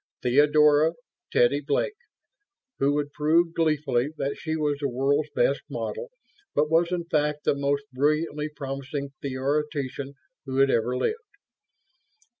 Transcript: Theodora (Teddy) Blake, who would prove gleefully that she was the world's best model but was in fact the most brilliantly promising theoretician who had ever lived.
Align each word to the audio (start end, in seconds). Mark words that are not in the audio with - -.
Theodora 0.23 0.93
(Teddy) 1.31 1.59
Blake, 1.61 1.93
who 2.79 2.95
would 2.95 3.13
prove 3.13 3.53
gleefully 3.53 4.09
that 4.17 4.35
she 4.35 4.55
was 4.55 4.79
the 4.79 4.89
world's 4.89 5.29
best 5.35 5.61
model 5.69 6.09
but 6.55 6.71
was 6.71 6.91
in 6.91 7.05
fact 7.05 7.43
the 7.43 7.53
most 7.53 7.83
brilliantly 7.93 8.49
promising 8.49 9.11
theoretician 9.21 10.13
who 10.45 10.57
had 10.57 10.71
ever 10.71 10.97
lived. 10.97 11.21